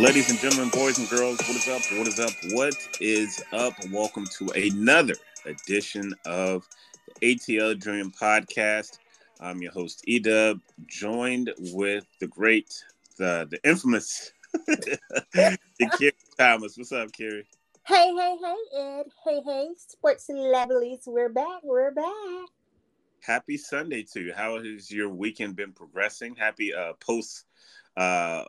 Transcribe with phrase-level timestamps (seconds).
[0.00, 1.82] Ladies and gentlemen, boys and girls, what is up?
[1.98, 2.32] What is up?
[2.52, 3.74] What is up?
[3.90, 5.12] Welcome to another
[5.44, 6.66] edition of
[7.20, 8.98] the ATL Dream Podcast.
[9.40, 12.82] I'm your host, Edub, joined with the great,
[13.18, 14.32] the the infamous
[15.34, 16.78] Kerry Thomas.
[16.78, 17.46] What's up, Kerry?
[17.86, 19.06] Hey, hey, hey, Ed.
[19.22, 21.06] Hey, hey, sports lovelies.
[21.06, 21.60] We're back.
[21.62, 22.48] We're back.
[23.20, 24.32] Happy Sunday to you.
[24.32, 26.36] How has your weekend been progressing?
[26.36, 27.44] Happy uh post
[27.98, 28.44] uh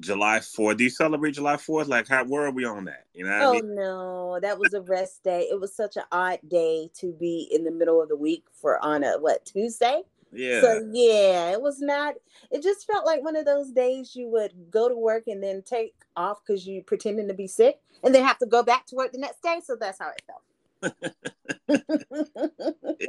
[0.00, 0.76] July 4th.
[0.76, 1.88] Do you celebrate July 4th?
[1.88, 3.06] Like, how, where are we on that?
[3.14, 3.38] You know?
[3.42, 3.74] oh I mean?
[3.74, 5.48] no, that was a rest day.
[5.50, 8.82] It was such an odd day to be in the middle of the week for
[8.84, 10.02] on a what Tuesday.
[10.32, 10.60] Yeah.
[10.62, 12.14] So yeah, it was not.
[12.50, 15.62] It just felt like one of those days you would go to work and then
[15.62, 18.96] take off because you pretending to be sick, and then have to go back to
[18.96, 19.60] work the next day.
[19.64, 20.42] So that's how it felt.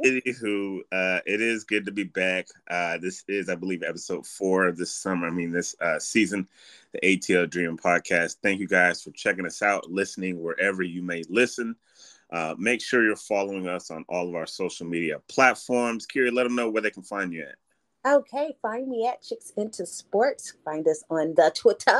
[0.04, 2.46] Anywho, uh, it is good to be back.
[2.70, 5.26] Uh, this is, I believe, episode four of this summer.
[5.26, 6.48] I mean, this uh, season,
[6.92, 8.36] the ATL Dream podcast.
[8.42, 11.76] Thank you guys for checking us out, listening wherever you may listen.
[12.30, 16.06] Uh, make sure you're following us on all of our social media platforms.
[16.06, 17.56] Kiri, let them know where they can find you at.
[18.06, 20.54] Okay, find me at Chicks Into Sports.
[20.64, 21.98] Find us on the Twitter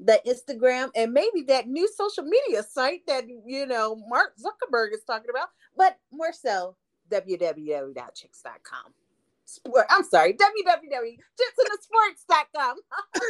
[0.00, 5.02] the Instagram, and maybe that new social media site that you know Mark Zuckerberg is
[5.06, 6.76] talking about, but more so
[7.10, 8.94] www.chicks.com.
[9.44, 12.76] Sport, I'm sorry, www.chicks.sports.com.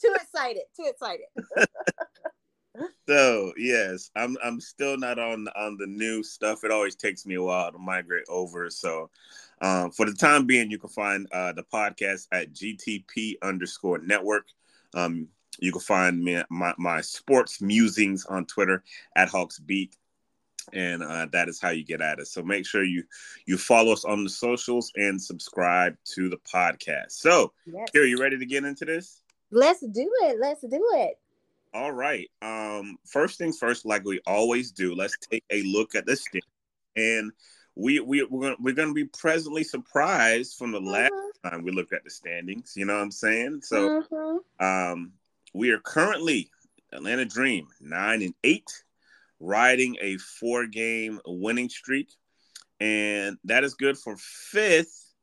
[0.00, 1.26] too excited, too excited.
[3.08, 6.64] so yes, I'm I'm still not on on the new stuff.
[6.64, 8.70] It always takes me a while to migrate over.
[8.70, 9.10] So
[9.60, 14.46] um, for the time being, you can find uh, the podcast at GTP underscore network.
[14.94, 18.82] Um, you can find me my, my sports musings on Twitter
[19.14, 19.96] at Hawks Beat,
[20.72, 22.32] and uh, that is how you get at us.
[22.32, 23.04] So make sure you
[23.46, 27.12] you follow us on the socials and subscribe to the podcast.
[27.12, 27.88] So, yes.
[27.92, 29.22] here, you ready to get into this?
[29.50, 30.38] Let's do it.
[30.40, 31.18] Let's do it.
[31.72, 32.30] All right.
[32.42, 36.40] Um, first things first, like we always do, let's take a look at this thing.
[36.96, 37.32] And
[37.74, 41.50] we we we're gonna we're gonna be presently surprised from the last uh-huh.
[41.50, 42.72] time we looked at the standings.
[42.76, 43.60] You know what I'm saying?
[43.62, 44.92] So, uh-huh.
[44.92, 45.12] um,
[45.56, 46.50] we are currently
[46.92, 48.70] Atlanta Dream nine and eight,
[49.40, 52.12] riding a four game winning streak,
[52.78, 55.14] and that is good for fifth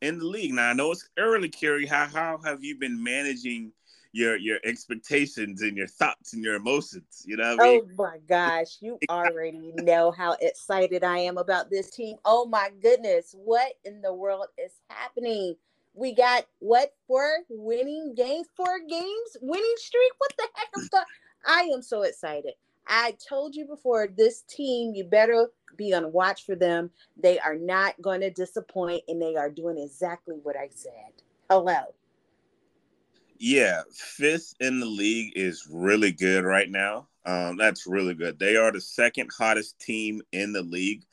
[0.00, 0.54] in the league.
[0.54, 1.86] Now I know it's early, Kerry.
[1.86, 3.72] How how have you been managing?
[4.14, 7.24] your your expectations and your thoughts and your emotions.
[7.24, 7.56] You know.
[7.58, 7.94] oh mean?
[7.96, 12.16] my gosh, you already know how excited I am about this team.
[12.24, 15.56] Oh my goodness, what in the world is happening?
[15.94, 20.12] We got what for winning games, four games winning streak.
[20.18, 21.06] What the heck is that?
[21.46, 22.54] I am so excited.
[22.86, 26.90] I told you before, this team, you better be on watch for them.
[27.20, 31.22] They are not going to disappoint, and they are doing exactly what I said.
[31.48, 31.94] Hello.
[33.38, 37.08] Yeah, fifth in the league is really good right now.
[37.24, 38.38] Um, that's really good.
[38.38, 41.04] They are the second hottest team in the league.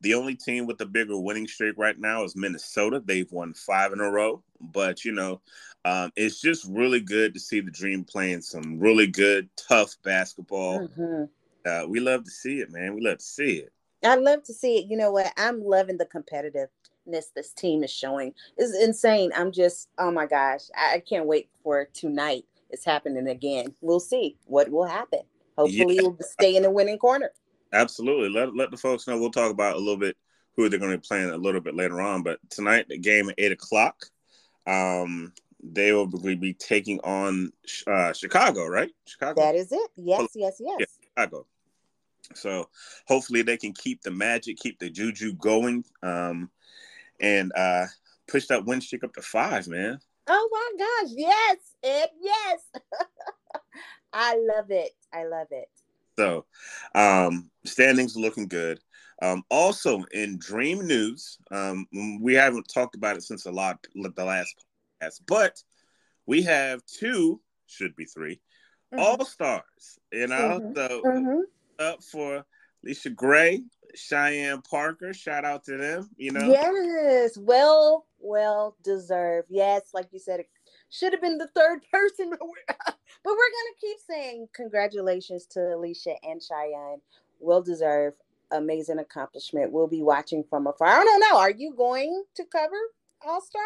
[0.00, 3.02] The only team with a bigger winning streak right now is Minnesota.
[3.04, 4.42] They've won five in a row.
[4.60, 5.40] But, you know,
[5.84, 10.88] um, it's just really good to see the Dream playing some really good, tough basketball.
[10.88, 11.24] Mm-hmm.
[11.68, 12.94] Uh, we love to see it, man.
[12.94, 13.72] We love to see it.
[14.04, 14.86] I love to see it.
[14.86, 15.32] You know what?
[15.36, 18.34] I'm loving the competitiveness this team is showing.
[18.56, 19.32] It's insane.
[19.34, 22.44] I'm just, oh my gosh, I can't wait for tonight.
[22.70, 23.74] It's happening again.
[23.80, 25.20] We'll see what will happen.
[25.56, 26.02] Hopefully, yeah.
[26.02, 27.32] we'll stay in the winning corner.
[27.72, 28.30] Absolutely.
[28.30, 29.18] Let let the folks know.
[29.18, 30.16] We'll talk about a little bit
[30.56, 32.22] who they're going to be playing a little bit later on.
[32.22, 34.06] But tonight, the game at eight o'clock.
[34.66, 37.52] Um, they will be taking on
[37.86, 38.90] uh, Chicago, right?
[39.06, 39.40] Chicago.
[39.40, 39.90] That is it.
[39.96, 40.76] Yes, yes, yes.
[40.78, 41.46] Yeah, Chicago.
[42.34, 42.68] So
[43.06, 46.50] hopefully they can keep the magic, keep the juju going, um,
[47.20, 47.86] and uh,
[48.28, 49.98] push that win streak up to five, man.
[50.26, 51.14] Oh my gosh!
[51.16, 52.10] Yes, Ed.
[52.20, 52.60] Yes.
[54.12, 54.92] I love it.
[55.12, 55.68] I love it.
[56.18, 56.46] So,
[56.96, 58.80] um, standings looking good.
[59.22, 61.86] Um, also in Dream News, um,
[62.20, 64.52] we haven't talked about it since a lot the last
[65.00, 65.62] podcast, but
[66.26, 68.98] we have two, should be 3 mm-hmm.
[68.98, 70.00] all stars.
[70.12, 70.72] You know, mm-hmm.
[70.74, 71.40] so mm-hmm.
[71.78, 72.44] up for
[72.84, 73.62] Allisha Gray,
[73.94, 75.14] Cheyenne Parker.
[75.14, 76.10] Shout out to them.
[76.16, 79.48] You know, yes, well, well deserved.
[79.50, 80.40] Yes, like you said,
[80.90, 85.60] should have been the third person, but we're, but we're gonna keep saying congratulations to
[85.60, 87.00] Allisha and Cheyenne.
[87.40, 88.16] Well deserved,
[88.50, 89.72] amazing accomplishment.
[89.72, 90.88] We'll be watching from afar.
[90.88, 91.38] I don't know.
[91.38, 92.76] Are you going to cover
[93.26, 93.62] All Star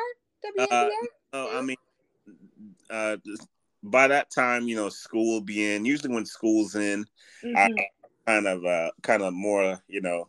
[0.59, 0.71] WNBA?
[0.71, 0.89] Uh,
[1.33, 1.77] no, I mean,
[2.91, 3.17] uh,
[3.83, 5.85] by that time, you know, school will be in.
[5.85, 7.05] Usually, when school's in,
[7.45, 7.57] mm-hmm.
[7.57, 7.71] I
[8.27, 10.29] kind of, uh, kind of more, you know,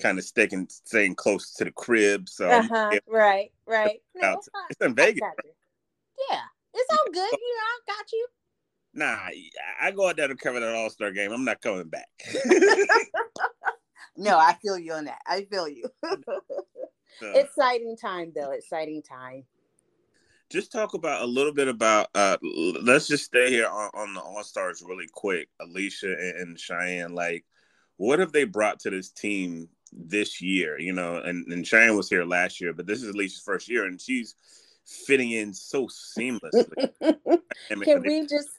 [0.00, 2.28] kind of sticking, staying close to the crib.
[2.28, 2.98] So, uh-huh.
[3.06, 4.00] right, right.
[4.14, 5.20] it's in Vegas.
[6.28, 6.42] Yeah,
[6.74, 7.32] it's all good.
[7.32, 8.26] You know, I got you.
[8.92, 9.18] Nah,
[9.80, 11.32] I go out there to cover that All Star game.
[11.32, 12.08] I'm not coming back.
[14.16, 15.20] no, I feel you on that.
[15.26, 15.84] I feel you.
[17.20, 18.50] so, exciting time, though.
[18.50, 19.44] Exciting time.
[20.50, 22.08] Just talk about a little bit about.
[22.16, 22.36] uh
[22.82, 25.48] Let's just stay here on, on the All Stars really quick.
[25.62, 27.44] Allisha and, and Cheyenne, like,
[27.96, 30.80] what have they brought to this team this year?
[30.80, 33.84] You know, and, and Cheyenne was here last year, but this is Allisha's first year,
[33.84, 34.34] and she's
[34.86, 36.90] fitting in so seamlessly.
[37.84, 38.50] Can we just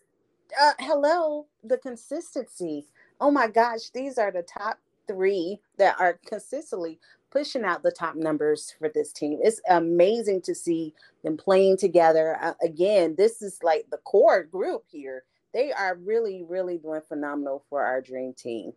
[0.59, 2.85] uh, hello, the consistency.
[3.19, 6.99] Oh my gosh, these are the top three that are consistently
[7.31, 9.39] pushing out the top numbers for this team.
[9.41, 12.37] It's amazing to see them playing together.
[12.41, 15.23] Uh, again, this is like the core group here.
[15.53, 18.73] They are really, really doing phenomenal for our dream team.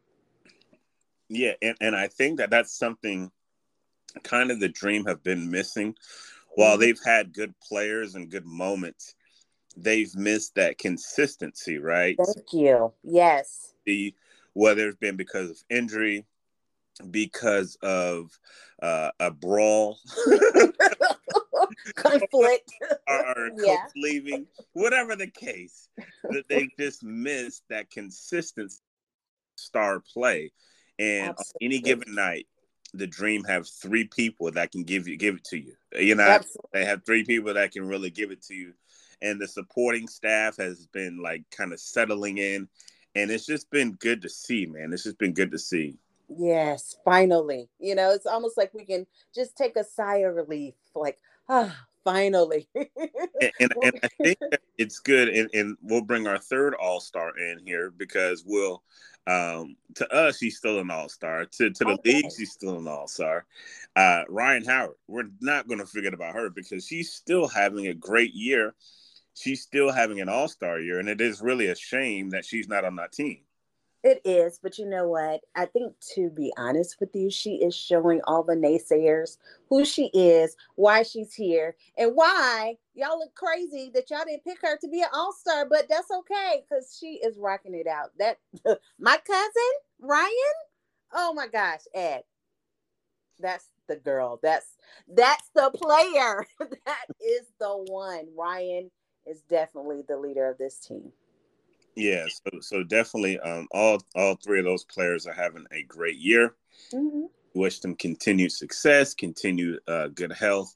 [1.29, 3.31] Yeah, and, and I think that that's something
[4.23, 5.97] kind of the dream have been missing.
[6.55, 6.81] While mm-hmm.
[6.81, 9.15] they've had good players and good moments,
[9.77, 12.17] they've missed that consistency, right?
[12.17, 12.93] Thank you.
[13.03, 13.73] Yes.
[13.87, 14.15] The
[14.53, 16.25] whether it's been because of injury,
[17.11, 18.31] because of
[18.81, 19.99] uh, a brawl,
[21.95, 22.73] conflict,
[23.09, 23.87] or, or yeah.
[23.97, 25.89] leaving, whatever the case,
[26.23, 28.73] that they just missed that consistent
[29.57, 30.53] star play.
[30.99, 31.67] And Absolutely.
[31.67, 32.47] on any given night,
[32.95, 35.75] the Dream have three people that can give you give it to you.
[35.93, 36.71] You know, Absolutely.
[36.73, 38.73] they have three people that can really give it to you.
[39.21, 42.69] And the supporting staff has been like kind of settling in.
[43.17, 44.93] And it's just been good to see man.
[44.93, 45.97] It's just been good to see.
[46.29, 47.69] Yes finally.
[47.79, 51.19] You know it's almost like we can just take a sigh of relief like
[51.49, 52.69] ah finally.
[52.75, 52.89] And,
[53.61, 54.39] and, and, i think
[54.79, 58.83] it's good and, and we'll bring our third all-star in here because we'll
[59.27, 61.47] um, to us, she's still an all star.
[61.47, 62.15] To to the okay.
[62.15, 63.47] league, she's still an all star.
[63.97, 67.95] Uh, Rhyne Howard, we're not going to forget about her because she's still having a
[67.95, 68.75] great year
[69.35, 72.69] she's still having an all star year, and it is really a shame that she's
[72.69, 73.41] not on that team.
[74.05, 75.41] It is, but you know what?
[75.57, 79.39] I think to be honest with you, she is showing all the naysayers
[79.71, 84.59] who she is, why she's here, and why y'all look crazy that y'all didn't pick
[84.61, 88.11] her to be an all-star, but that's okay because she is rocking it out.
[88.19, 88.39] That
[88.99, 90.31] my cousin, Rhyne,
[91.15, 92.25] oh my gosh, Ed.
[93.41, 94.39] That's the girl.
[94.43, 94.77] That's
[95.09, 96.47] that's the player.
[96.87, 98.27] that is the one.
[98.37, 98.91] Rhyne
[99.27, 101.11] is definitely the leader of this team.
[101.97, 106.17] Yeah, so so definitely, um, all all three of those players are having a great
[106.17, 106.55] year.
[106.93, 107.27] Mm-hmm.
[107.55, 110.75] Wish them continued success, continued uh, good health,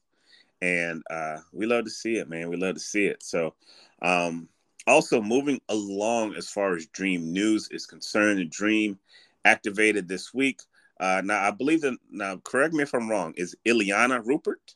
[0.61, 2.49] and uh, we love to see it, man.
[2.49, 3.21] We love to see it.
[3.21, 3.53] So,
[4.01, 4.47] um,
[4.87, 8.97] also moving along as far as Dream news is concerned, the Dream
[9.43, 10.61] activated this week.
[10.99, 13.33] Uh, now, I believe that now, correct me if I'm wrong.
[13.37, 14.75] Is Iliana Rupert?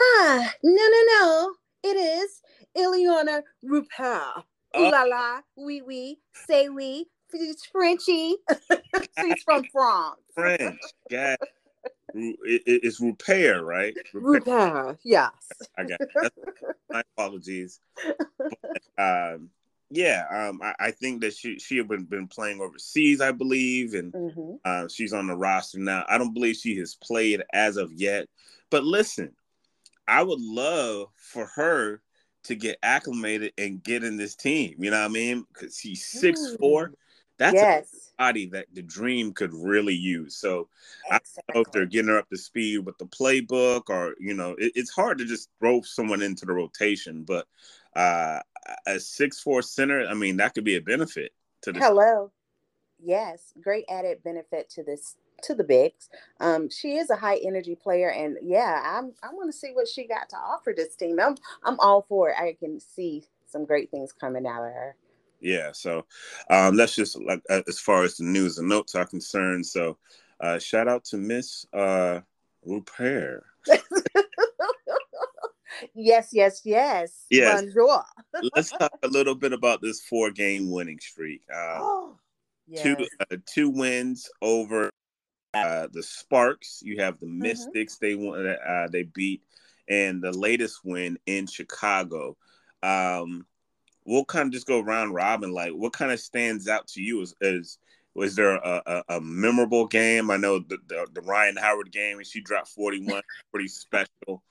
[0.00, 1.54] Ah, no, no, no.
[1.82, 2.40] It is
[2.76, 4.44] Iliana Rupert.
[4.76, 7.06] Ooh la la, oui oui, say oui.
[7.30, 8.36] She's Frenchy.
[9.18, 10.20] She's from France.
[10.34, 10.80] French,
[11.10, 11.36] yeah.
[12.14, 13.94] It, it's Rupert, right?
[14.12, 15.32] Rupert, yes.
[15.76, 16.32] I got it.
[16.88, 17.80] my apologies.
[18.38, 18.52] But,
[18.98, 19.50] um,
[19.90, 23.94] yeah, um, I, I, think that she she had been, been playing overseas, I believe,
[23.94, 24.54] and mm-hmm.
[24.64, 26.04] uh, she's on the roster now.
[26.08, 28.28] I don't believe she has played as of yet.
[28.70, 29.34] But listen,
[30.06, 32.00] I would love for her
[32.44, 34.76] to get acclimated and get in this team.
[34.78, 35.46] You know what I mean?
[35.52, 36.58] Because he's six mm.
[36.58, 36.92] four.
[37.36, 38.12] That's yes.
[38.16, 40.36] a body that the dream could really use.
[40.36, 40.68] So
[41.06, 41.42] exactly.
[41.48, 44.34] I don't know if they're getting her up to speed with the playbook or you
[44.34, 47.24] know, it, it's hard to just throw someone into the rotation.
[47.24, 47.46] But
[47.96, 48.40] uh
[48.86, 51.32] a six four center, I mean, that could be a benefit
[51.62, 52.30] to the hello.
[53.02, 56.08] Yes, great added benefit to this to the bigs.
[56.40, 59.88] Um, she is a high energy player, and yeah, I'm I want to see what
[59.88, 61.18] she got to offer this team.
[61.20, 62.36] I'm I'm all for it.
[62.38, 64.96] I can see some great things coming out of her.
[65.40, 66.06] Yeah, so
[66.50, 69.66] um, that's just like uh, as far as the news and notes are concerned.
[69.66, 69.98] So
[70.40, 72.20] uh, shout out to Miss uh,
[72.64, 73.44] Rupert.
[75.94, 77.26] yes, yes, yes.
[77.30, 77.60] Yes.
[77.60, 78.02] Bonjour.
[78.54, 81.42] Let's talk a little bit about this four game winning streak.
[81.52, 82.18] Uh, oh,
[82.66, 82.82] yes.
[82.82, 82.96] Two
[83.30, 84.90] uh, two wins over
[85.54, 86.82] uh, the Sparks.
[86.84, 87.40] You have the mm-hmm.
[87.40, 87.98] Mystics.
[87.98, 88.46] They won.
[88.46, 89.42] Uh, they beat,
[89.88, 92.36] and the latest win in Chicago.
[92.82, 93.46] Um,
[94.04, 95.52] we'll kind of just go round robin.
[95.52, 97.22] Like, what kind of stands out to you?
[97.22, 97.78] Is, is
[98.14, 100.30] was there a, a, a, memorable game?
[100.30, 104.42] I know the, the, the Rhyne Howard game, and she dropped forty one, pretty special.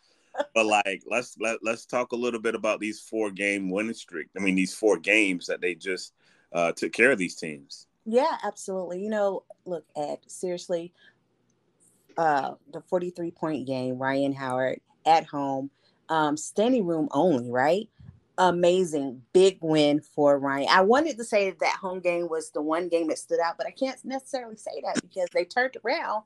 [0.55, 4.27] But like, let's let let's talk a little bit about these four game winning streak.
[4.37, 6.13] I mean, these four games that they just
[6.51, 7.87] uh, took care of these teams.
[8.05, 9.01] Yeah, absolutely.
[9.01, 10.93] You know, look, Ed, seriously,
[12.17, 15.69] uh, the 43 point game, Rhyne Howard at home,
[16.09, 17.89] um, standing room only, right?
[18.37, 20.67] amazing big win for Rhyne.
[20.69, 23.67] I wanted to say that home game was the one game that stood out, but
[23.67, 26.23] I can't necessarily say that because they turned around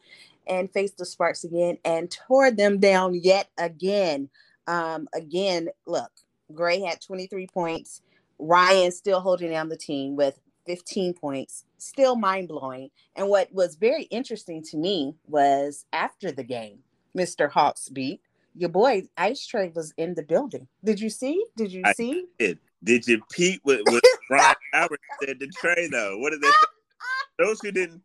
[0.48, 4.30] and faced the Sparks again and tore them down yet again.
[4.68, 6.12] Um, again, look,
[6.54, 8.02] Gray had 23 points.
[8.40, 12.90] Rhyne still holding down the team with 15 points, still mind blowing.
[13.16, 16.80] And what was very interesting to me was after the game,
[17.16, 17.50] Mr.
[17.50, 18.22] Hawks beat
[18.58, 20.68] your boy Ice Trae was in the building.
[20.84, 21.46] Did you see?
[21.56, 22.26] Did you I see?
[22.40, 22.60] Did.
[22.84, 26.18] Did you peep what, what Rhyne Howard said to Trae though?
[26.18, 26.68] What did they say?
[27.40, 28.02] Those who didn't,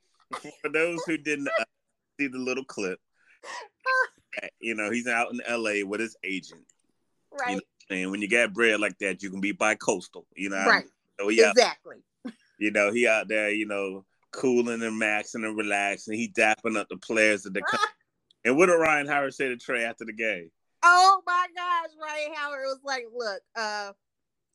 [0.61, 1.65] for those who didn't uh,
[2.21, 3.01] see the little clip,
[4.61, 5.85] you know, he's out in L.A.
[5.85, 6.67] with his agent.
[7.31, 7.53] Right.
[7.53, 10.27] You know, and when you got bread like that, you can be bi-coastal.
[10.37, 10.67] You know.
[10.67, 10.85] Right.
[11.19, 11.97] So he exactly.
[12.63, 16.17] You know, he out there, you know, cooling and maxing and relaxing.
[16.17, 17.89] He dapping up the players of the country.
[18.45, 20.51] And what did Rhyne Howard say to Trae after the game?
[20.83, 23.93] Oh my gosh, Rhyne Howard was like, "Look, uh,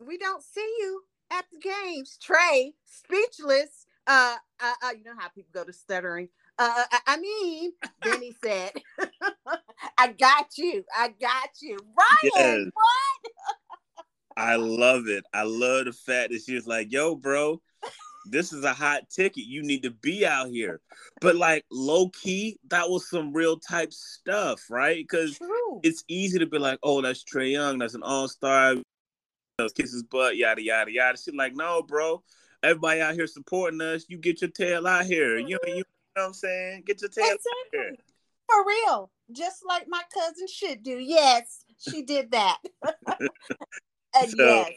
[0.05, 3.85] we don't see you at the games." Trae, speechless.
[4.05, 6.27] Uh, uh, uh you know how people go to stuttering.
[6.59, 7.71] Uh, I, I mean,
[8.03, 8.73] then he said,
[9.97, 12.65] "I got you, I got you, Rhyne." Yes.
[12.73, 13.31] What?
[14.37, 15.25] I love it.
[15.33, 17.59] I love the fact that she was like, "Yo, bro,
[18.29, 19.45] this is a hot ticket.
[19.45, 20.81] You need to be out here.
[21.21, 24.97] But like low key, that was some real type stuff, right?
[24.97, 25.39] Because
[25.83, 28.75] it's easy to be like, oh, that's Trae Young, that's an all star,
[29.75, 31.17] kiss his butt, yada yada yada.
[31.17, 32.23] She's like, no, bro.
[32.63, 34.05] Everybody out here supporting us.
[34.09, 35.37] You get your tail out here.
[35.37, 35.83] You, you know
[36.15, 36.83] what I'm saying?
[36.85, 37.51] Get your tail exactly.
[37.79, 37.95] out here.
[38.49, 39.11] For real.
[39.31, 40.97] Just like my cousin should do.
[40.97, 42.57] Yes, she did that.
[44.21, 44.71] and so, yes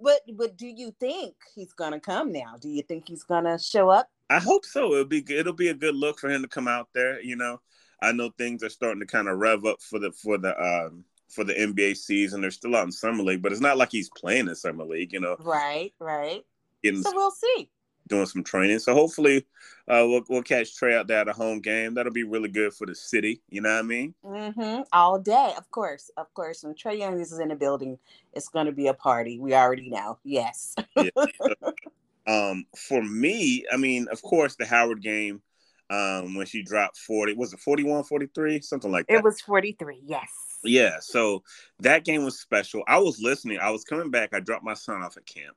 [0.00, 2.56] but but do you think he's gonna come now?
[2.60, 4.08] Do you think he's gonna show up?
[4.30, 4.92] I hope so.
[4.92, 7.20] It'll be it'll be a good look for him to come out there.
[7.22, 7.60] You know,
[8.02, 11.04] I know things are starting to kind of rev up for the for the um
[11.28, 12.40] for the NBA season.
[12.40, 15.12] They're still out in summer league, but it's not like he's playing in summer league.
[15.12, 16.42] You know, right, right.
[16.84, 17.70] so we'll see
[18.08, 18.78] doing some training.
[18.78, 19.46] So hopefully,
[19.88, 21.94] uh, we'll we'll catch Trae out there at a home game.
[21.94, 23.40] That'll be really good for the city.
[23.48, 24.14] You know what I mean?
[24.24, 24.82] Mm-hmm.
[24.92, 26.64] All day, of course, of course.
[26.64, 27.98] When Trae Young is in the building,
[28.32, 29.38] it's going to be a party.
[29.38, 30.18] We already know.
[30.24, 30.74] Yes.
[30.96, 31.10] yeah.
[32.26, 35.42] um, for me, I mean, of course, the Howard game.
[35.90, 38.62] Um, when she dropped 40, was it 41, 43?
[38.62, 39.16] Something like that.
[39.16, 40.30] It was 43, yes.
[40.64, 41.42] Yeah, so
[41.80, 42.82] that game was special.
[42.88, 43.58] I was listening.
[43.60, 44.30] I was coming back.
[44.32, 45.54] I dropped my son off at camp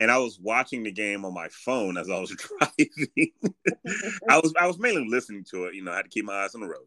[0.00, 3.32] and I was watching the game on my phone as I was driving.
[4.28, 5.74] I was I was mainly listening to it.
[5.74, 6.86] You know, I had to keep my eyes on the road.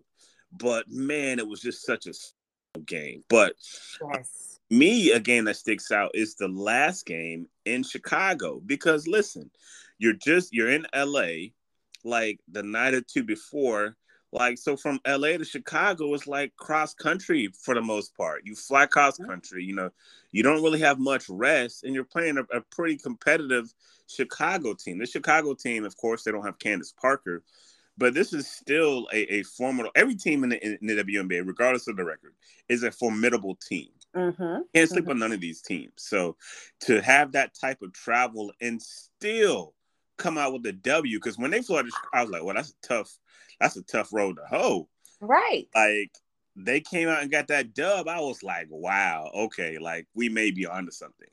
[0.52, 3.24] But man, it was just such a game.
[3.30, 3.54] But
[4.14, 4.60] yes.
[4.70, 9.50] me, a game that sticks out is the last game in Chicago because listen,
[9.98, 11.50] you're just you're in LA,
[12.04, 13.96] like the night or two before
[14.38, 18.42] like so from LA to Chicago is like cross country for the most part.
[18.46, 19.90] You fly cross country, you know,
[20.32, 23.74] you don't really have much rest, and you're playing a, a pretty competitive
[24.08, 25.00] Chicago team.
[25.00, 27.44] The Chicago team, of course, they don't have Candace Parker,
[27.98, 29.92] but this is still a, a formidable.
[29.96, 32.34] Every team in the, in the WNBA, regardless of the record,
[32.70, 33.90] is a formidable team.
[34.16, 34.62] Mm-hmm.
[34.74, 35.12] Can't sleep mm-hmm.
[35.12, 35.94] on none of these teams.
[35.98, 36.38] So
[36.82, 39.74] to have that type of travel and still
[40.18, 42.72] come out with a W, because when they flew out, I was like, well, that's
[42.72, 43.18] a tough
[43.60, 44.88] that's a tough road to hoe.
[45.22, 45.68] Right.
[45.74, 46.12] Like
[46.56, 48.08] they came out and got that dub.
[48.08, 51.28] I was like, wow, okay, like we may be onto something.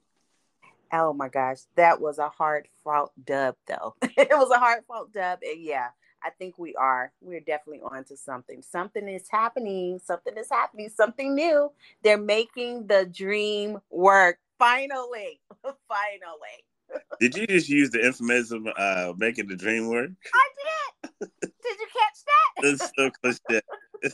[0.93, 3.95] Oh my gosh, that was a hard fought dub though.
[4.02, 5.88] it was a hard fought dub, and yeah,
[6.23, 7.12] I think we are.
[7.21, 8.62] We're definitely onto something.
[8.62, 9.99] Something is happening.
[10.02, 10.90] Something is happening.
[10.95, 11.73] Something new.
[12.02, 14.38] They're making the dream work.
[14.59, 15.40] Finally,
[15.88, 17.00] finally.
[17.19, 20.11] Did you just use the euphemism uh making the dream work?
[20.33, 20.83] I did.
[21.20, 22.62] Did you catch that?
[22.64, 23.61] it's so cliche.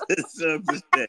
[0.09, 1.09] It's so cliche.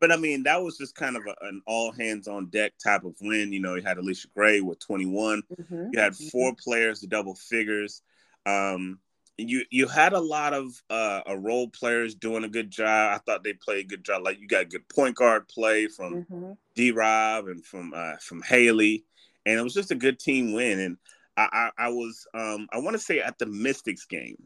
[0.00, 3.04] But I mean, that was just kind of a, an all hands on deck type
[3.04, 3.52] of win.
[3.52, 5.42] You know, you had Allisha Gray with 21.
[5.42, 5.90] Mm-hmm.
[5.92, 6.28] You had mm-hmm.
[6.28, 6.56] 4 mm-hmm.
[6.62, 8.02] players to double figures.
[8.44, 8.98] Um,
[9.38, 13.14] you you had a lot of uh, role players doing a good job.
[13.14, 14.22] I thought they played a good job.
[14.24, 16.52] Like you got good point guard play from mm-hmm.
[16.74, 19.04] D Rob and from uh, from Haley
[19.46, 20.80] and it was just a good team win.
[20.80, 20.98] And
[21.36, 24.36] I, I, I was, um, I want to say at the Mystics game,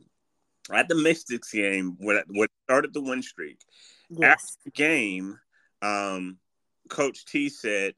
[0.75, 3.61] at the Mystics game, when when started the win streak,
[4.09, 4.33] yes.
[4.33, 5.39] after the game,
[5.83, 6.39] um,
[6.89, 7.95] Coach T said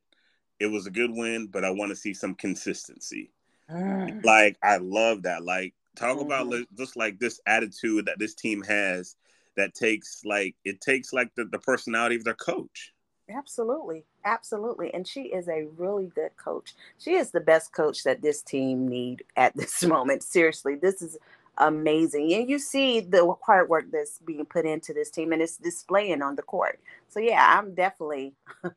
[0.61, 3.33] it was a good win, but I want to see some consistency.
[3.71, 4.25] Mm.
[4.25, 5.45] Like I love that.
[5.45, 6.26] Like talk mm-hmm.
[6.26, 9.17] about just like this attitude that this team has
[9.57, 12.93] that takes like it takes like the, the personality of their coach.
[13.31, 14.05] Absolutely.
[14.25, 14.93] Absolutely.
[14.93, 16.75] And she is a really good coach.
[16.99, 20.23] She is the best coach that this team need at this moment.
[20.23, 21.19] Seriously, this is
[21.59, 22.33] amazing.
[22.33, 26.23] And you see the hard work that's being put into this team and it's displaying
[26.23, 26.81] on the court.
[27.09, 28.35] So yeah, I'm definitely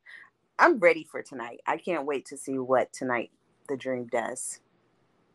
[0.60, 1.62] I'm ready for tonight.
[1.67, 3.32] I can't wait to see what tonight
[3.67, 4.60] the Dream does.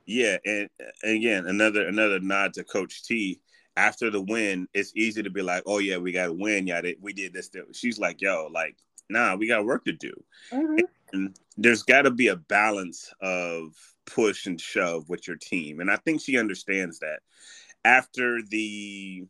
[0.07, 0.69] Yeah, and,
[1.05, 3.41] again, another another nod to Coach T.
[3.77, 6.67] After the win, it's easy to be like, "Oh yeah, we got to win.
[6.67, 8.77] Yeah, we did this." She's like, "Yo, like,
[9.09, 10.13] nah, we got work to do."
[10.53, 10.79] Mm-hmm.
[11.13, 13.75] And there's got to be a balance of
[14.14, 17.21] push and shove with your team, and I think she understands that.
[17.85, 19.25] After the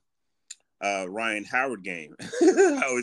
[0.81, 2.17] uh, Rhyne Howard game.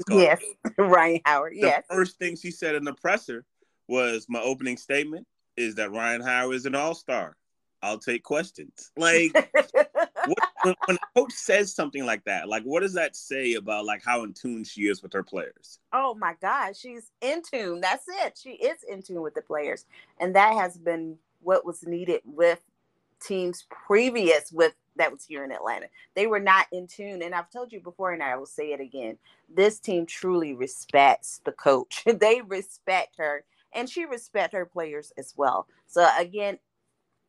[0.10, 0.42] yes,
[0.78, 1.54] Rhyne Howard.
[1.54, 1.84] The yes.
[1.90, 3.46] First thing she said in the presser
[3.88, 7.36] was, "My opening statement is that Rhyne Howard is an all star.
[7.82, 9.32] I'll take questions." Like
[9.74, 13.86] what, when, when a coach says something like that, like what does that say about
[13.86, 15.80] like how in tune she is with her players?
[15.94, 17.82] Oh my God, she's in tune.
[17.82, 18.40] That's it.
[18.42, 19.86] She is in tune with the players,
[20.20, 22.62] and that has been what was needed with
[23.20, 25.88] teams previous with that was here in Atlanta.
[26.16, 27.22] They were not in tune.
[27.22, 29.18] And I've told you before, and I will say it again
[29.50, 32.04] this team truly respects the coach.
[32.14, 35.68] they respect her, and she respects her players as well.
[35.88, 36.60] So, again,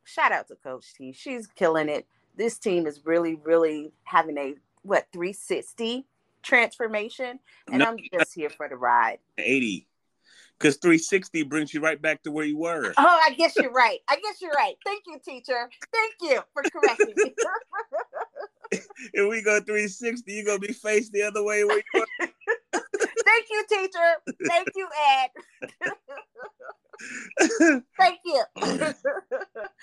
[0.05, 1.13] shout out to Coach T.
[1.13, 2.07] She's killing it.
[2.37, 6.07] This team is really, really having a what 360
[6.43, 9.19] transformation, and no, I'm just here for the ride.
[9.37, 9.87] 80
[10.59, 12.93] because 360 brings you right back to where you were.
[12.97, 13.99] Oh, I guess you're right.
[14.09, 14.75] I guess you're right.
[14.85, 15.71] Thank you, teacher.
[15.93, 17.35] Thank you for correcting me.
[19.13, 21.65] if we go 360, you're gonna be faced the other way.
[21.65, 22.29] Where you were.
[23.29, 24.37] Thank you, teacher.
[24.47, 25.31] Thank you, Ed.
[27.99, 28.43] Thank you.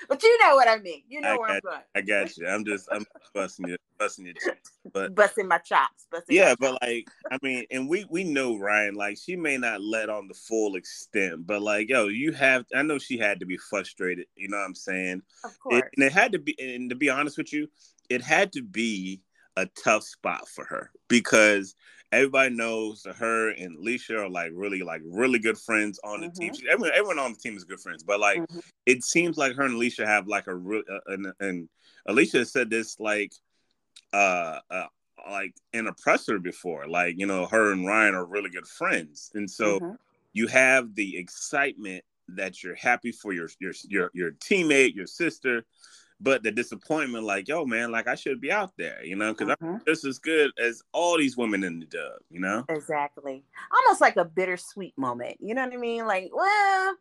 [0.10, 1.04] but you know what I mean.
[1.08, 1.80] You know I where I'm going.
[1.96, 2.48] I got you.
[2.48, 4.72] I'm just I'm busting you, busting your chops.
[4.92, 6.08] But busting my chops.
[6.12, 6.80] Busting yeah, but chops.
[6.82, 8.96] like I mean, and we we know Rhyne.
[8.96, 12.82] like she may not let on the full extent, but like, yo, you have I
[12.82, 15.22] know she had to be frustrated, you know what I'm saying?
[15.44, 15.78] Of course.
[15.78, 17.68] It, and it had to be and to be honest with you,
[18.10, 19.22] it had to be
[19.58, 21.76] a tough spot for her because
[22.12, 26.28] everybody knows that her and Allisha are like really like really good friends on the
[26.28, 26.42] mm-hmm.
[26.42, 26.54] team.
[26.54, 28.60] She, everyone, everyone on the team is good friends, but like mm-hmm.
[28.86, 31.70] it seems like her and Allisha have like a real uh, and, and
[32.08, 33.34] Allisha said this like
[34.14, 34.86] uh, uh
[35.30, 39.32] like in a presser before, like you know her and Rhyne are really good friends,
[39.34, 39.96] and so mm-hmm.
[40.34, 45.66] you have the excitement that you're happy for your your your your teammate, your sister,
[46.20, 49.50] but the disappointment, like, yo, man, like I should be out there, you know, because
[49.50, 49.76] mm-hmm.
[49.76, 52.64] I'm just as good as all these women in the dub, you know?
[52.70, 53.44] Exactly.
[53.76, 55.38] Almost like a bittersweet moment.
[55.40, 56.06] You know what I mean?
[56.08, 56.96] Like, well,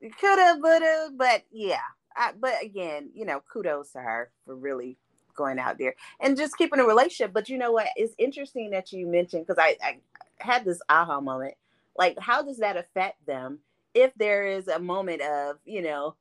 [0.00, 1.78] you could have, would have, but yeah.
[2.16, 4.98] I, but again, you know, kudos to her for really
[5.34, 7.32] going out there and just keeping a relationship.
[7.32, 7.86] But you know what?
[7.94, 9.98] It's interesting that you mentioned because I, I
[10.38, 11.54] had this aha moment.
[11.96, 13.60] Like, how does that affect them
[13.94, 16.16] if there is a moment of, you know,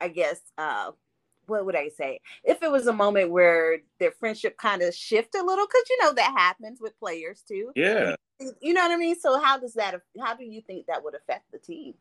[0.00, 0.92] I guess, uh,
[1.50, 2.20] what would I say?
[2.44, 5.98] If it was a moment where their friendship kind of shift a little, because you
[6.02, 7.72] know that happens with players too.
[7.76, 8.14] Yeah.
[8.60, 9.18] You know what I mean?
[9.20, 10.00] So how does that?
[10.18, 11.94] How do you think that would affect the team?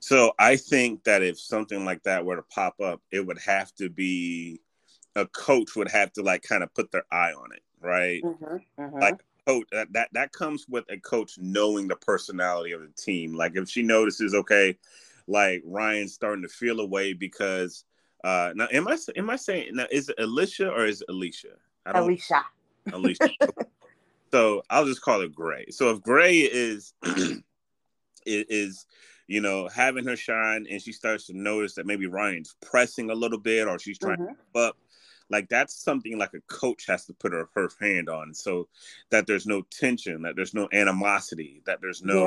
[0.00, 3.74] So I think that if something like that were to pop up, it would have
[3.74, 4.60] to be
[5.16, 8.22] a coach would have to like kind of put their eye on it, right?
[8.22, 8.98] Mm-hmm, mm-hmm.
[8.98, 13.34] Like coach that, that that comes with a coach knowing the personality of the team.
[13.34, 14.76] Like if she notices, okay,
[15.26, 17.84] like Rhyne's starting to feel away because
[18.24, 21.56] uh, now, am I am I saying now is it Alicia or is it Alicia?
[21.84, 22.42] I don't, Alicia.
[22.90, 23.28] Alicia.
[24.32, 25.66] so I'll just call it Gray.
[25.68, 26.94] So if Gray is
[28.26, 28.86] is
[29.26, 33.14] you know having her shine and she starts to notice that maybe Rhyne's pressing a
[33.14, 34.32] little bit or she's trying mm-hmm.
[34.54, 34.78] to up,
[35.28, 38.68] like that's something like a coach has to put her, her hand on so
[39.10, 42.20] that there's no tension, that there's no animosity, that there's no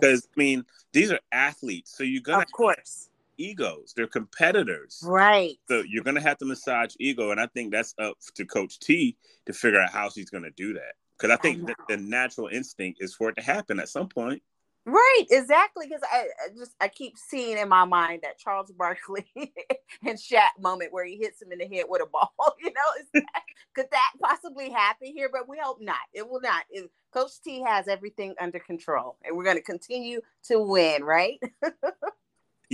[0.00, 0.28] because yes.
[0.36, 3.92] I mean these are athletes, so you're gonna of course egos.
[3.96, 5.02] They're competitors.
[5.04, 5.56] Right.
[5.68, 7.30] So you're going to have to massage ego.
[7.30, 9.16] And I think that's up to Coach T
[9.46, 10.94] to figure out how she's going to do that.
[11.18, 14.42] Because I think I the natural instinct is for it to happen at some point.
[14.86, 15.86] Right, exactly.
[15.86, 20.60] Because I, I, just I keep seeing in my mind that Charles Barkley and Shaq
[20.60, 22.32] moment where he hits him in the head with a ball.
[22.62, 23.42] You know, that,
[23.74, 25.28] could that possibly happen here?
[25.32, 25.96] But we hope not.
[26.12, 26.64] It will not.
[26.70, 31.04] It, Coach T has everything under control, and we're going to continue to win.
[31.04, 31.40] Right.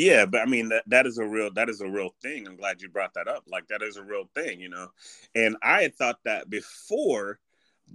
[0.00, 2.48] Yeah, but I mean that that is a real that is a real thing.
[2.48, 3.44] I'm glad you brought that up.
[3.46, 4.88] Like that is a real thing, you know.
[5.34, 7.38] And I had thought that before.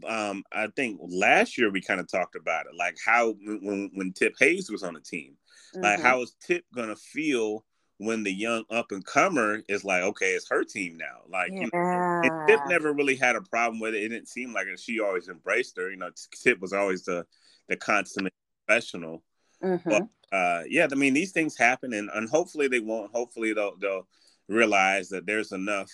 [0.06, 4.14] Um, I think last year we kind of talked about it, like how when when
[4.14, 5.36] Tip Hayes was on the team,
[5.74, 5.84] mm-hmm.
[5.84, 7.66] like how is Tip gonna feel
[7.98, 11.22] when the young up and comer is like, okay, it's her team now.
[11.28, 11.62] Like, yeah.
[11.62, 14.04] you know, and Tip never really had a problem with it.
[14.04, 14.80] It didn't seem like it.
[14.80, 15.90] She always embraced her.
[15.90, 16.10] You know,
[16.44, 17.26] Tip was always the
[17.68, 18.34] the consummate
[18.68, 19.24] professional.
[19.64, 19.90] Mm-hmm.
[19.90, 23.12] But uh, yeah, I mean these things happen, and, and hopefully they won't.
[23.14, 24.08] Hopefully they'll they'll
[24.48, 25.92] realize that there's enough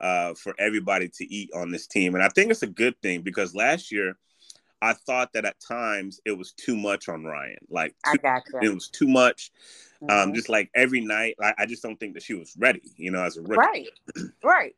[0.00, 3.22] uh, for everybody to eat on this team, and I think it's a good thing
[3.22, 4.16] because last year
[4.82, 7.56] I thought that at times it was too much on Rhyne.
[7.70, 8.70] Like too, I got you.
[8.70, 9.50] it was too much.
[10.02, 10.34] Um, Mhm.
[10.34, 12.82] just like every night, I, I just don't think that she was ready.
[12.96, 13.56] You know, as a rookie.
[13.56, 13.86] Right.
[14.42, 14.76] Right.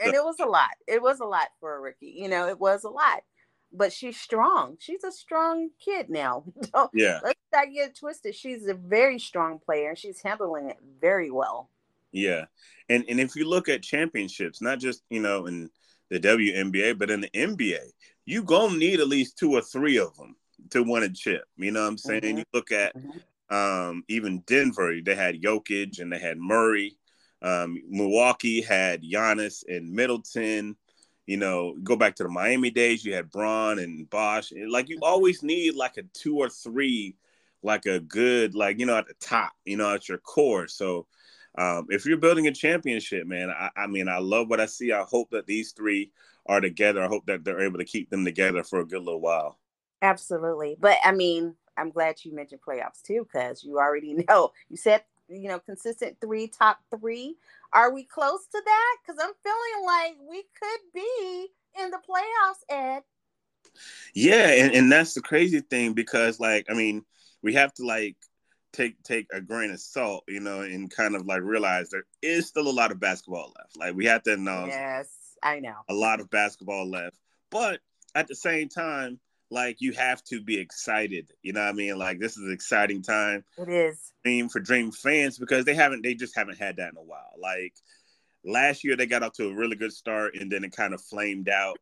[0.00, 0.70] And So- it was a lot.
[0.88, 2.14] It was a lot for a rookie.
[2.16, 3.22] You know, it was a lot.
[3.72, 4.76] But she's strong.
[4.80, 6.44] She's a strong kid now.
[6.72, 8.34] Don't Yeah, let's not get twisted.
[8.34, 11.68] She's a very strong player and she's handling it very well.
[12.12, 12.46] yeah.
[12.88, 15.68] And and if you look at championships, not just you know in
[16.10, 17.80] the WNBA, but in the NBA,
[18.24, 20.34] you gonna need at least two or three of them
[20.70, 21.44] to win a chip.
[21.56, 22.22] You know what I'm saying?
[22.22, 22.38] Mhm.
[22.38, 23.20] You look at Mhm.
[23.54, 26.96] um, even Denver, they had Jokic and they had Murray.
[27.42, 30.76] Um, Milwaukee had Giannis and Middleton.
[31.28, 34.50] You know, go back to the Miami days, you had Bron and Bosh.
[34.66, 37.16] Like you always need like a two or three,
[37.62, 40.68] like a good, like you know, at the top, you know, at your core.
[40.68, 41.06] So
[41.58, 44.90] um, if you're building a championship, man, I, I mean, I love what I see.
[44.90, 46.12] I hope that these three
[46.46, 47.04] are together.
[47.04, 49.58] I hope that they're able to keep them together for a good little while.
[50.00, 50.78] Absolutely.
[50.80, 55.02] But I mean, I'm glad you mentioned playoffs too, because you already know you said,
[55.28, 57.36] you know, consistent three, top three.
[57.72, 58.96] Are we close to that?
[59.02, 61.48] Because I'm feeling like we could be
[61.80, 63.02] in the playoffs, Ed.
[64.14, 67.04] Yeah, and, and that's the crazy thing because like I mean,
[67.42, 68.16] we have to like
[68.72, 72.46] take take a grain of salt, you know, and kind of like realize there is
[72.46, 73.76] still a lot of basketball left.
[73.76, 75.08] Like we have to know yes,
[75.42, 75.76] I know.
[75.88, 77.16] a lot of basketball left.
[77.50, 77.80] But
[78.14, 81.32] at the same time, like you have to be excited.
[81.42, 81.98] You know what I mean?
[81.98, 84.12] Like this is an exciting time It is.
[84.24, 87.34] dream for dream fans because they haven't they just haven't had that in a while.
[87.40, 87.74] Like
[88.44, 91.00] last year they got off to a really good start and then it kind of
[91.00, 91.78] flamed out.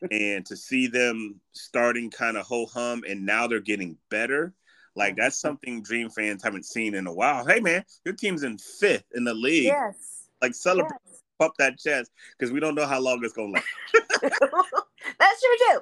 [0.12, 4.52] and to see them starting kind of ho hum and now they're getting better.
[4.94, 7.44] Like that's something Dream fans haven't seen in a while.
[7.44, 9.64] Hey man, your team's in fifth in the league.
[9.64, 10.28] Yes.
[10.40, 11.22] Like celebrate, yes.
[11.40, 13.66] pump that chest because we don't know how long it's gonna last.
[14.22, 15.80] That's true too.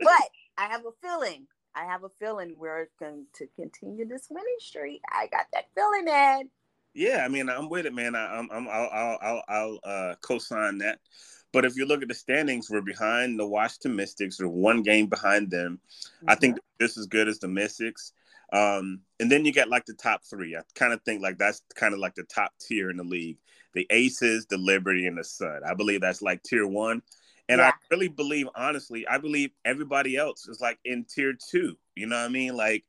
[0.00, 1.46] But I have a feeling.
[1.74, 5.02] I have a feeling we're going to continue this winning streak.
[5.10, 6.46] I got that feeling, Ed.
[6.94, 8.14] Yeah, I mean, I'm with it, man.
[8.14, 11.00] I, I'm, I'm, I'll, I'll, I'll, I'll uh, co-sign that.
[11.52, 14.40] But if you look at the standings, we're behind the Washington Mystics.
[14.40, 15.80] We're one game behind them.
[16.26, 16.84] I think Mm-hmm.
[16.84, 18.12] just as good as the Mystics.
[18.52, 20.56] Um, and then you get like the top three.
[20.56, 23.38] I kind of think like that's kind of like the top tier in the league.
[23.74, 25.60] The Aces, the Liberty, and the Sun.
[25.66, 27.02] I believe that's like tier one.
[27.48, 31.76] And I really believe, honestly, I believe everybody else is like in tier two.
[31.94, 32.56] You know what I mean?
[32.56, 32.84] Like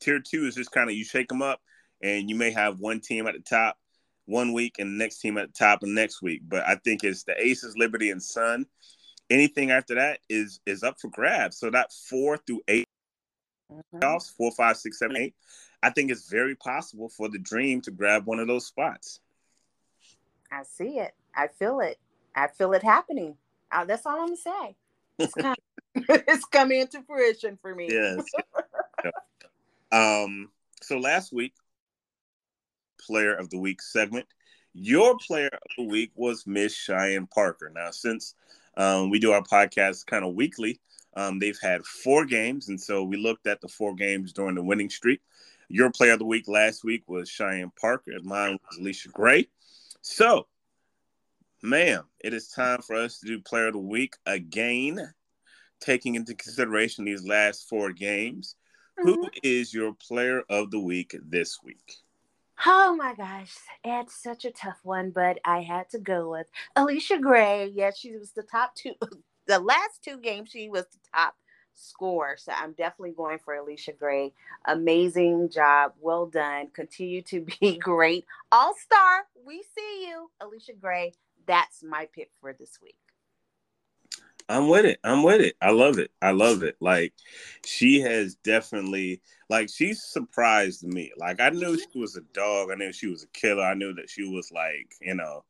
[0.00, 1.60] tier two is just kind of you shake them up,
[2.02, 3.78] and you may have one team at the top
[4.26, 6.42] one week and the next team at the top the next week.
[6.48, 8.66] But I think it's the Aces, Liberty, and Sun.
[9.28, 11.58] Anything after that is is up for grabs.
[11.58, 12.86] So that four through eight
[13.72, 14.00] Mhm.
[14.00, 15.34] playoffs, four, five, six, seven, eight.
[15.82, 19.20] I think it's very possible for the Dream to grab one of those spots.
[20.50, 21.14] I see it.
[21.34, 21.98] I feel it.
[22.34, 23.36] I feel it happening.
[23.70, 24.76] That's all I'm gonna say.
[25.18, 25.54] It's, com-
[25.94, 27.88] it's coming into fruition for me.
[27.90, 28.24] Yes.
[29.92, 30.50] um.
[30.82, 31.52] So last week,
[33.00, 34.26] Player of the Week segment.
[34.72, 37.70] Your Player of the Week was Miss Cheyenne Parker.
[37.74, 38.34] Now, since
[38.76, 40.80] um, we do our podcast kind of weekly,
[41.14, 44.62] um, they've had four games, and so we looked at the four games during the
[44.62, 45.20] winning streak.
[45.68, 49.48] Your Player of the Week last week was Cheyenne Parker, and mine was Allisha Gray.
[50.02, 50.46] So,
[51.62, 55.12] ma'am, it is time for us to do Player of the Week again,
[55.80, 58.56] taking into consideration these last four games.
[58.96, 59.38] Who Mhm.
[59.42, 61.96] is your Player of the Week this week?
[62.66, 67.20] Oh my gosh, it's such a tough one, but I had to go with Allisha
[67.20, 67.68] Gray.
[67.68, 68.94] Yeah, she was the top two.
[69.46, 71.34] The last two games, she was the top
[71.74, 72.36] scorer.
[72.36, 74.32] So I'm definitely going for Allisha Gray.
[74.66, 75.94] Amazing job.
[75.98, 76.68] Well done.
[76.68, 78.26] Continue to be great.
[78.52, 79.26] All star.
[79.44, 81.14] We see you, Allisha Gray.
[81.50, 82.94] That's my pick for this week.
[84.48, 85.00] I'm with it.
[85.02, 85.56] I'm with it.
[85.60, 86.12] I love it.
[86.22, 86.76] I love it.
[86.80, 87.12] Like
[87.66, 91.10] she has definitely like she's surprised me.
[91.16, 92.70] Like I knew she was a dog.
[92.70, 93.64] I knew she was a killer.
[93.64, 95.42] I knew that she was like, you know,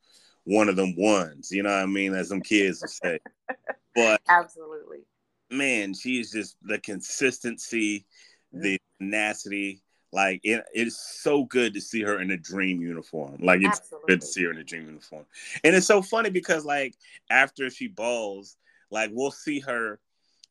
[0.45, 3.19] one of them ones, you know what I mean, as some kids would say.
[3.95, 5.01] But Absolutely.
[5.51, 8.07] man, she's just the consistency,
[8.53, 9.05] the mm-hmm.
[9.05, 9.83] tenacity.
[10.13, 13.37] Like it, it's so good to see her in a dream uniform.
[13.41, 14.07] Like it's Absolutely.
[14.09, 15.25] good to see her in a dream uniform.
[15.63, 16.95] And it's so funny because like
[17.31, 18.57] after she balls,
[18.91, 20.01] like we'll see her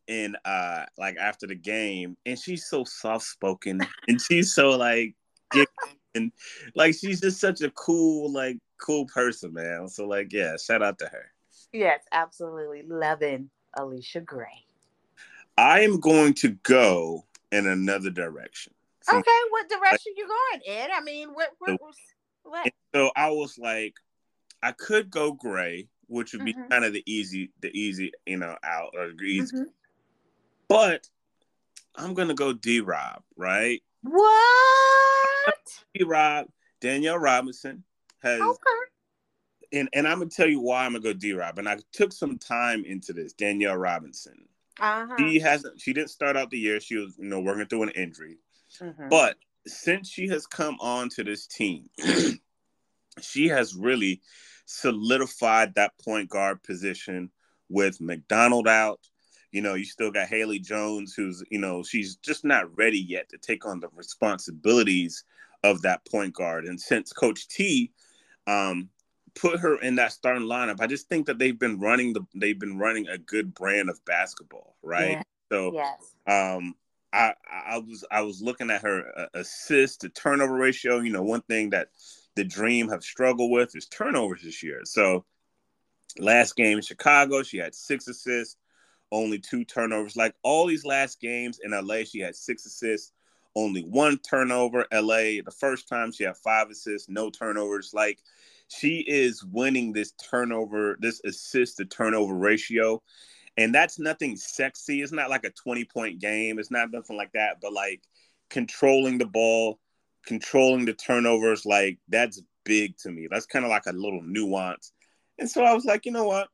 [0.07, 5.15] in uh like after the game and she's so soft spoken and she's so like
[6.15, 6.31] and
[6.75, 10.97] like she's just such a cool like cool person man so like yeah shout out
[10.97, 11.31] to her
[11.71, 12.81] Yes, absolutely.
[12.81, 14.65] Loving Allisha Gray.
[15.57, 18.73] i am going to go in another direction
[19.17, 20.89] Okay, what direction you going, Ed?
[20.93, 21.79] I mean, what, what,
[22.43, 22.71] what?
[22.93, 23.95] So I was like,
[24.61, 26.69] I could go gray, which would be Mhm.
[26.69, 29.55] kind of the easy, the easy, you know, out or easy.
[29.55, 29.73] Mhm.
[30.67, 31.07] But
[31.95, 33.81] I'm gonna go D Rob, right?
[34.03, 35.83] What?
[35.93, 36.47] D Rob,
[36.79, 37.83] Danielle Robinson
[38.21, 38.69] has Okay.
[39.71, 41.59] and, and I'm gonna tell you why I'm gonna go D Rob.
[41.59, 44.47] And I took some time into this, Danielle Robinson.
[44.79, 45.15] Uh-huh.
[45.17, 46.79] She hasn't she didn't start out the year.
[46.79, 48.37] She was, you know, working through an injury.
[48.81, 49.09] Mhm.
[49.09, 51.89] But since she has come on to this team,
[53.21, 54.21] she has really
[54.65, 57.31] solidified that point guard position
[57.69, 58.99] with McDonald out.
[59.51, 63.29] You know, you still got Haley Jones, who's, you know, she's just not ready yet
[63.29, 65.23] to take on the responsibilities
[65.63, 66.65] of that point guard.
[66.65, 67.91] And since Coach T
[68.47, 68.89] um,
[69.35, 72.59] put her in that starting lineup, I just think that they've been running the they've
[72.59, 75.11] been running a good brand of basketball, right?
[75.11, 75.23] Yeah.
[75.51, 76.15] So yes.
[76.27, 76.75] um,
[77.11, 80.99] I I was I was looking at her uh, assist to turnover ratio.
[80.99, 81.89] You know, one thing that
[82.35, 84.81] the Dream have struggled with is turnovers this year.
[84.83, 85.25] So
[86.17, 88.57] last game in Chicago, she had six assists,
[89.11, 90.15] only two turnovers.
[90.15, 93.11] Like all these last games in LA, she had six assists,
[93.55, 94.85] only one turnover.
[94.91, 97.91] LA, the first time she had five assists, no turnovers.
[97.93, 98.19] Like
[98.69, 103.01] she is winning this turnover, this assist to turnover ratio.
[103.57, 105.01] And that's nothing sexy.
[105.01, 106.59] It's not like a 20 point game.
[106.59, 107.57] It's not nothing like that.
[107.61, 108.01] But like
[108.49, 109.79] controlling the ball,
[110.25, 113.27] controlling the turnovers, like that's big to me.
[113.29, 114.93] That's kind of like a little nuance.
[115.37, 116.47] And so I was like, you know what?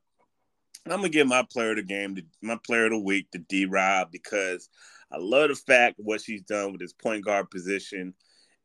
[0.86, 3.66] I'm gonna give my player of the game, my player of the week, to D
[3.66, 4.70] Rob because
[5.12, 8.14] I love the fact what she's done with his point guard position,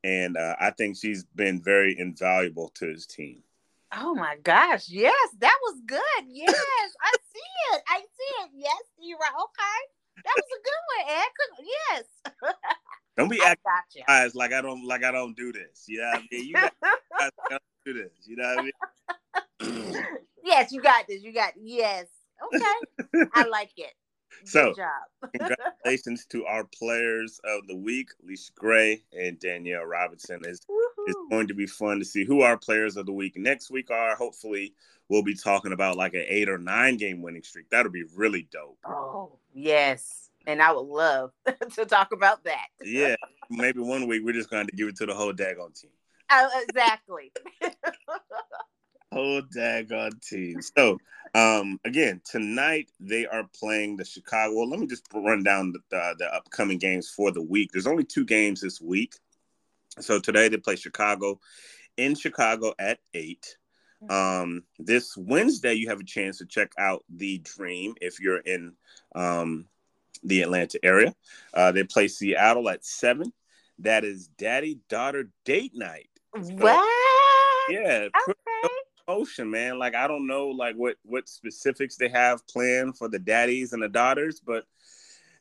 [0.04, 3.42] and uh, I think she's been very invaluable to his team.
[3.92, 4.88] Oh my gosh.
[4.88, 6.24] Yes, that was good.
[6.28, 7.82] Yes, I see it.
[7.88, 8.50] I see it.
[8.54, 9.32] Yes, you're right.
[9.34, 9.80] Okay.
[10.24, 11.66] That was a good one, Ed.
[11.90, 12.54] Yes.
[13.16, 15.84] Don't be I acting got eyes like I don't like I don't do this.
[15.86, 16.46] You know what I mean?
[16.46, 16.70] You guys
[17.50, 18.12] don't do this.
[18.24, 18.72] You know what
[19.60, 20.06] I mean?
[20.44, 21.22] yes, you got this.
[21.22, 22.06] You got yes.
[22.54, 23.26] Okay.
[23.34, 23.92] I like it.
[24.44, 24.74] So-
[25.36, 30.40] Congratulations to our players of the week, Allisha Gray and Danielle Robinson.
[30.44, 30.60] It's,
[31.06, 33.90] it's going to be fun to see who our players of the week next week
[33.90, 34.16] are.
[34.16, 34.74] Hopefully,
[35.08, 37.68] we'll be talking about like an eight or nine game winning streak.
[37.70, 38.78] That'll be really dope.
[38.86, 40.30] Oh, yes.
[40.46, 41.32] And I would love
[41.74, 42.68] to talk about that.
[42.82, 43.16] Yeah,
[43.50, 45.90] maybe one week we're just going to give it to the whole daggone team.
[46.30, 47.32] Oh, exactly.
[49.12, 50.60] Whole daggone team.
[50.62, 50.98] So,
[51.34, 54.54] um, again, tonight they are playing the Chicago.
[54.54, 57.70] Well, let me just run down the, the, the upcoming games for the week.
[57.72, 59.14] There's only two games this week.
[59.98, 61.40] So today they play Chicago
[61.96, 63.56] in Chicago at eight.
[64.08, 68.72] Um, this Wednesday you have a chance to check out the Dream if you're in
[69.14, 69.66] um,
[70.22, 71.14] the Atlanta area.
[71.52, 73.32] Uh, they play Seattle at seven.
[73.80, 76.08] That is daddy daughter date night.
[76.32, 76.86] what?
[77.68, 78.68] Yeah, Okay.
[79.10, 79.78] Promotion, man.
[79.78, 83.82] Like I don't know like what what specifics they have planned for the daddies and
[83.82, 84.64] the daughters, but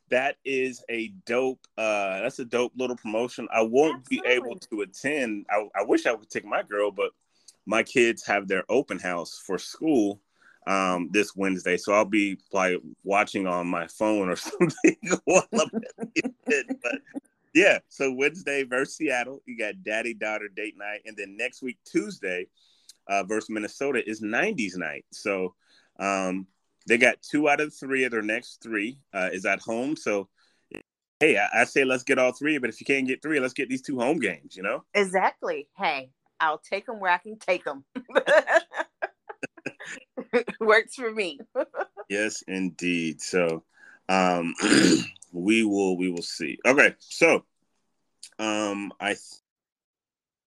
[0.09, 3.47] that is a dope uh that's a dope little promotion.
[3.53, 5.45] I won't be able to attend.
[5.49, 7.11] I, I wish I could take my girl, but
[7.65, 10.19] my kids have their open house for school
[10.67, 11.77] um this Wednesday.
[11.77, 15.81] So I'll be like watching on my phone or something while I'm
[16.51, 16.65] at.
[16.81, 17.01] But
[17.53, 21.77] yeah, so Wednesday versus Seattle, you got daddy daughter date night, and then next week
[21.85, 22.47] Tuesday
[23.09, 25.03] uh, versus Minnesota is 90s night.
[25.11, 25.55] So
[25.99, 26.47] um,
[26.87, 29.97] they got two out of three of their next three uh, is at home.
[29.97, 30.29] So
[31.19, 33.53] hey, I, I say let's get all three, but if you can't get three, let's
[33.53, 34.55] get these two home games.
[34.55, 34.83] You know?
[34.93, 35.67] Exactly.
[35.77, 37.83] Hey, I'll take them where I can take them.
[40.59, 41.39] Works for me.
[42.09, 43.21] Yes, indeed.
[43.21, 43.63] So
[44.09, 44.55] um,
[45.31, 46.57] we will we will see.
[46.65, 47.45] Okay, so
[48.39, 49.19] um, I th-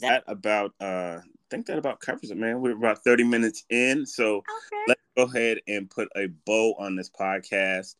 [0.01, 1.20] that about uh,
[1.52, 2.60] think that about covers it, man.
[2.60, 4.84] We're about 30 minutes in, so Okay.
[4.88, 7.94] let's go ahead and put a bow on this podcast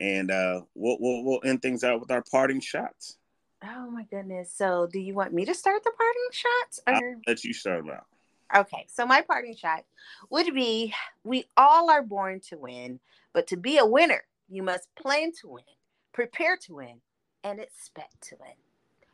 [0.00, 3.16] and uh we'll, we'll we'll end things out with our parting shots
[3.60, 4.52] Oh my goodness.
[4.54, 6.80] So, do you want me to start the parting shots?
[6.86, 8.06] I'll let you start them out
[8.54, 9.84] okay, so my parting shot
[10.30, 10.94] would be:
[11.24, 13.00] we all are born to win,
[13.32, 15.64] but to be a winner, you must plan to win,
[16.12, 17.00] prepare to win,
[17.44, 18.54] and expect to win.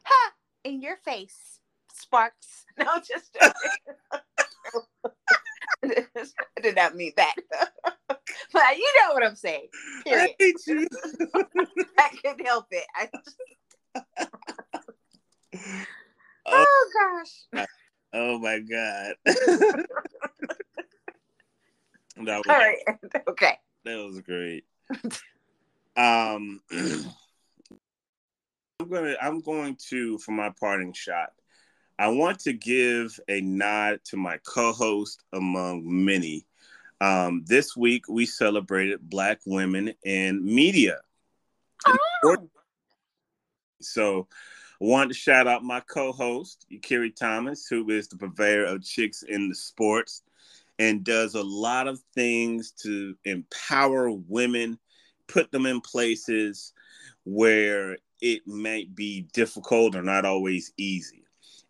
[0.05, 0.33] Ha!
[0.65, 1.61] In your face,
[1.95, 2.65] Sparks.
[2.77, 3.53] No, just I
[6.63, 7.35] did not mean that.
[8.09, 9.69] but you know what I'm saying.
[10.05, 10.31] Period.
[10.31, 10.89] I hate you.
[11.99, 12.85] I couldn't help it.
[12.97, 13.37] I just,
[16.47, 16.91] oh
[17.53, 17.67] gosh.
[18.13, 19.87] oh my god that
[22.27, 22.79] was, All right.
[23.29, 23.59] Okay.
[23.85, 24.65] that was great
[25.97, 26.61] um
[28.81, 31.33] i'm gonna i'm going to for my parting shot
[31.99, 36.47] i want to give a nod to my co-host among many.
[37.01, 41.01] Um, this week we celebrated black women in media.
[41.87, 42.49] Oh,
[43.81, 44.29] So
[44.81, 49.23] I want to shout out my co-host, Yakiri Thomas, who is the purveyor of Chicks
[49.23, 50.23] in the Sports
[50.79, 54.79] and does a lot of things to empower women,
[55.29, 56.73] put them in places
[57.25, 61.24] where it might be difficult or not always easy.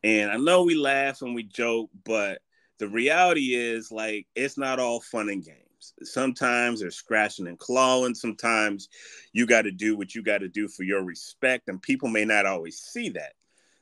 [0.04, 2.42] And I know we laugh and we joke, but
[2.78, 5.94] the reality is like it's not all fun and games.
[6.02, 8.14] Sometimes they're scratching and clawing.
[8.14, 8.90] Sometimes
[9.32, 12.26] you got to do what you got to do for your respect, and people may
[12.26, 13.32] not always see that.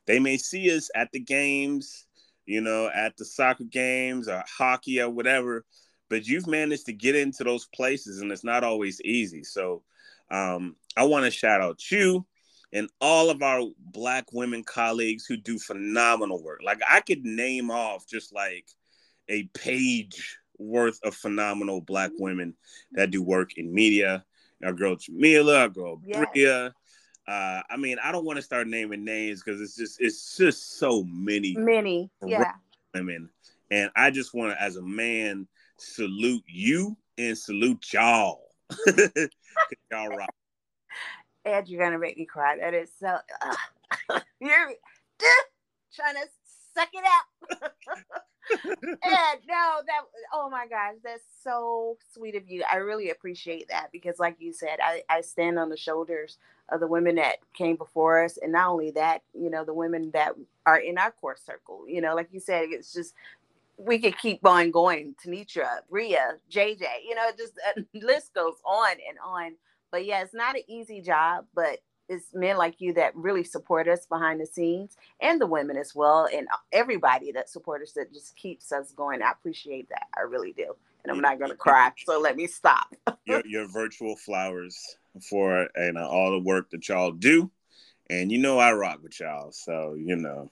[0.07, 2.07] They may see us at the games,
[2.47, 5.65] you know, at the soccer games or hockey or whatever,
[6.09, 9.43] but you've managed to get into those places, and it's not always easy.
[9.43, 9.83] So,
[10.31, 12.25] um, I want to shout out you
[12.73, 16.61] and all of our black women colleagues who do phenomenal work.
[16.65, 18.67] Like I could name off just like
[19.29, 22.55] a page worth of phenomenal black women
[22.93, 24.25] that do work in media.
[24.65, 26.25] Our girl Jamila, our girl yes.
[26.33, 26.73] Bria.
[27.27, 30.79] Uh, I mean, I don't want to start naming names because it's just it's just
[30.79, 32.53] so many, many, yeah,
[32.95, 33.29] women.
[33.71, 35.47] And I just want to, as a man,
[35.79, 38.49] salute you and salute y'all.
[39.91, 40.35] y'all rock.
[41.45, 42.57] Ed, you're gonna make me cry.
[42.59, 43.19] That is so.
[43.41, 44.73] Uh, you're
[45.95, 46.29] trying to
[46.75, 47.73] suck it out.
[48.65, 50.03] and no, that
[50.33, 52.65] oh my gosh, that's so sweet of you.
[52.71, 56.39] I really appreciate that because, like you said, I, I stand on the shoulders
[56.71, 60.11] of the women that came before us, and not only that, you know, the women
[60.13, 60.35] that
[60.67, 61.85] are in our core circle.
[61.89, 63.15] You know, like you said, it's just
[63.77, 65.15] we could keep on going.
[65.25, 69.55] Tanisha, Bria, JJ, you know, just uh, list goes on and on.
[69.93, 71.79] But yeah, it's not an easy job, but
[72.09, 75.95] it's men like you that really support us behind the scenes and the women as
[75.95, 79.23] well and everybody that support us that just keeps us going.
[79.23, 80.07] I appreciate that.
[80.17, 80.75] I really do.
[81.05, 82.95] And i'm not going to cry so let me stop.
[83.27, 84.97] Your, your virtual flowers
[85.29, 87.51] for and uh, all the work that y'all do.
[88.11, 90.51] And you know i rock with y'all so you know.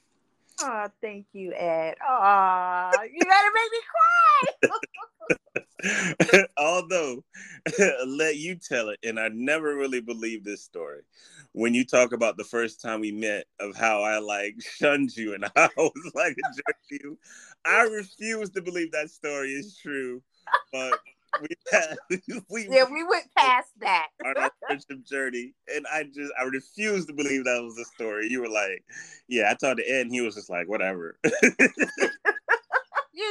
[0.62, 1.96] Oh, thank you, Ed.
[2.06, 5.59] Oh, you gotta make me cry.
[6.56, 7.24] Although,
[8.06, 11.02] let you tell it, and I never really believed this story.
[11.52, 15.34] When you talk about the first time we met, of how I like shunned you
[15.34, 17.18] and I was like a jerk to you,
[17.64, 20.22] I refuse to believe that story is true.
[20.72, 20.98] But
[21.40, 21.96] we, had,
[22.50, 27.06] we yeah, we went past that on our friendship journey, and I just I refuse
[27.06, 28.28] to believe that was the story.
[28.28, 28.84] You were like,
[29.28, 31.16] yeah, I talked to Ed, and he was just like, whatever.
[31.22, 31.30] you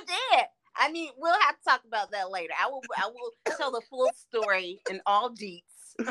[0.07, 0.45] did.
[0.79, 2.53] I mean, we'll have to talk about that later.
[2.59, 2.81] I will.
[2.97, 5.63] I will tell the full story in all deets.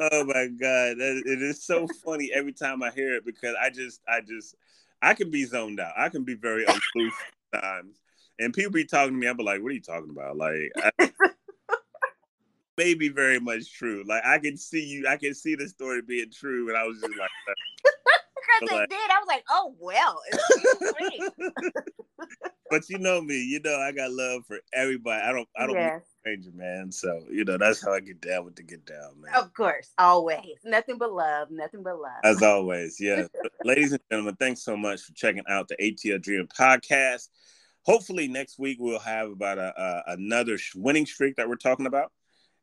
[0.00, 4.00] oh my god, it is so funny every time I hear it because I just,
[4.08, 4.56] I just,
[5.00, 5.92] I can be zoned out.
[5.96, 7.14] I can be very aloof
[7.54, 8.00] times
[8.40, 10.36] and people be talking to me, I'm like, what are you talking about?
[10.36, 11.10] Like, I,
[12.78, 14.02] maybe very much true.
[14.06, 17.00] Like, I can see you, I can see the story being true, and I was
[17.00, 17.30] just like,
[18.62, 19.10] like, did.
[19.10, 20.20] I was like, oh well.
[22.70, 25.22] but you know me, you know I got love for everybody.
[25.22, 26.02] I don't, I don't yes.
[26.20, 26.92] stranger, man.
[26.92, 29.34] So you know that's how I get down with the get down, man.
[29.34, 32.20] Of course, always nothing but love, nothing but love.
[32.24, 33.26] As always, yeah.
[33.64, 37.28] Ladies and gentlemen, thanks so much for checking out the ATL Dream podcast
[37.84, 42.12] hopefully next week we'll have about a, a another winning streak that we're talking about.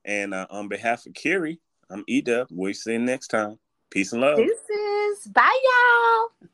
[0.05, 2.47] And uh, on behalf of Kiri, I'm E-dub.
[2.49, 3.57] We'll see you next time.
[3.89, 4.37] Peace and love.
[4.37, 5.27] Deuces.
[5.27, 6.49] Bye, y'all.